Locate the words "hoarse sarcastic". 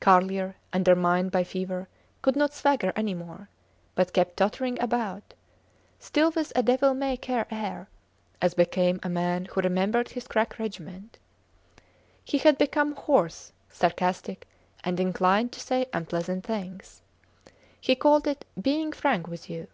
12.96-14.48